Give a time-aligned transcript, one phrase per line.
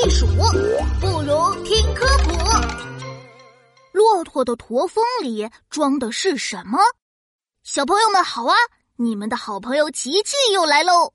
[0.00, 0.26] 避暑，
[1.00, 2.30] 不如听科普。
[3.90, 6.78] 骆驼的驼峰里装的是什么？
[7.64, 8.54] 小朋友们好啊！
[8.94, 11.12] 你们的好朋友琪琪又来喽。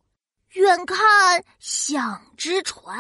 [0.49, 2.99] 远看像只船，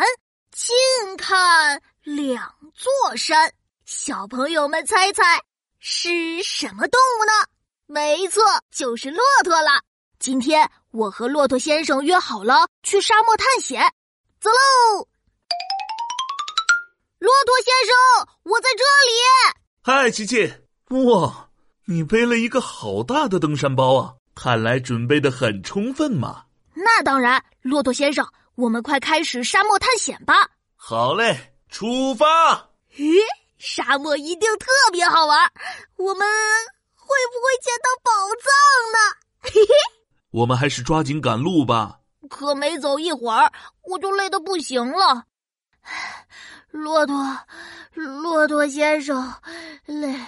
[0.53, 0.73] 近
[1.17, 3.51] 看两座山。
[3.83, 5.41] 小朋友们猜猜
[5.79, 7.31] 是什么动物呢？
[7.87, 8.41] 没错，
[8.71, 9.81] 就是骆驼了。
[10.17, 13.83] 今天我和骆驼先生约好了去沙漠探险，
[14.39, 15.09] 走喽！
[17.23, 19.13] 骆驼先生，我在这里。
[19.81, 20.53] 嗨，琪琪！
[20.89, 21.47] 哇，
[21.85, 24.15] 你背了一个好大的登山包啊！
[24.35, 26.43] 看来准备的很充分嘛。
[26.73, 30.33] 那当然，骆驼先生，我们快开始沙漠探险吧。
[30.75, 32.25] 好嘞，出发！
[32.97, 33.21] 咦，
[33.57, 35.49] 沙漠一定特别好玩，
[35.95, 36.27] 我们
[36.93, 38.11] 会不会捡到宝
[38.43, 38.51] 藏
[38.91, 38.99] 呢？
[39.43, 39.73] 嘿嘿，
[40.31, 41.99] 我们还是抓紧赶路吧。
[42.29, 43.49] 可没走一会儿，
[43.83, 45.23] 我就累得不行了。
[46.71, 47.15] 骆驼，
[47.93, 49.33] 骆驼先生，
[49.85, 50.19] 累，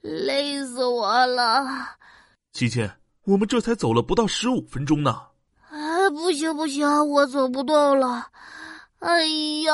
[0.00, 1.66] 累死我了。
[2.52, 2.88] 琪琪，
[3.24, 5.22] 我们这才走了不到十五分钟呢。
[5.70, 8.26] 哎，不行不行，我走不动了。
[8.98, 9.24] 哎
[9.64, 9.72] 呀，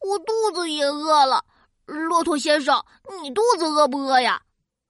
[0.00, 1.44] 我肚子也饿了。
[1.86, 2.82] 骆驼先生，
[3.22, 4.40] 你肚子饿不饿呀？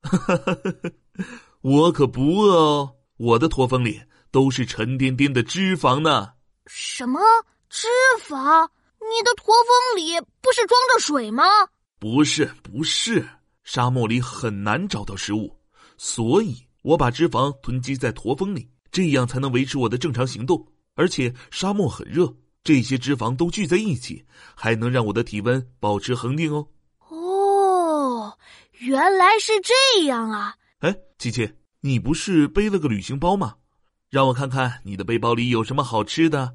[1.63, 4.01] 我可不饿哦，我的驼峰里
[4.31, 6.33] 都是沉甸甸的脂肪呢。
[6.67, 7.21] 什么
[7.69, 7.89] 脂
[8.21, 8.69] 肪？
[9.11, 11.45] 你的驼峰里不是装着水吗？
[11.99, 13.27] 不是，不是，
[13.63, 15.57] 沙漠里很难找到食物，
[15.97, 20.67] 所以我把脂肪囤积在驼峰里，这样才能维持我的正常行动。
[20.95, 22.33] 而且沙漠很热，
[22.63, 26.67] 这些脂肪都聚在一起，还能让我的体温保持恒定哦。
[27.09, 28.39] 哦，
[28.79, 30.55] 原来是这样啊！
[30.81, 33.55] 哎，琪琪，你不是背了个旅行包吗？
[34.11, 36.55] 让我看看你的背包里有什么好吃的。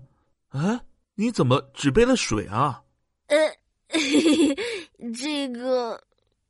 [0.49, 0.79] 啊？
[1.19, 2.81] 你怎么只背了水啊？
[3.27, 3.37] 呃，
[5.13, 6.01] 这个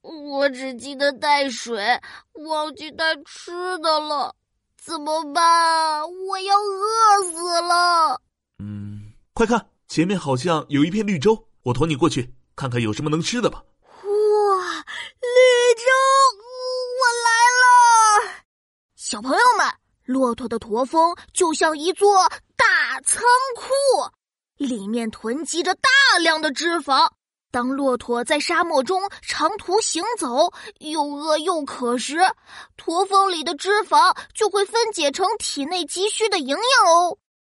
[0.02, 2.00] 我只记得带水，
[2.34, 4.36] 忘记带吃的了，
[4.78, 6.04] 怎么办？
[6.04, 8.22] 我要饿死了。
[8.60, 13.64] 嗯，快看，前面好像有一片绿洲，我驮你过去，看看有什么能吃的吧。
[13.82, 15.84] 哇，绿洲，
[16.94, 18.44] 我来了！
[18.96, 19.68] 小朋友们，
[20.06, 23.24] 骆驼的驼峰就像一座大仓
[23.56, 23.66] 库。
[24.60, 25.90] 里面囤积着大
[26.22, 27.10] 量的脂肪。
[27.50, 32.20] 当骆驼在沙漠中长途行走，又饿又渴时，
[32.78, 37.18] 驼峰里的脂肪就会分解成体内急需的营养哦。